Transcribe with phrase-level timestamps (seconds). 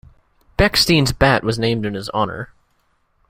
[0.57, 2.51] Bechstein's Bat was named in his honour.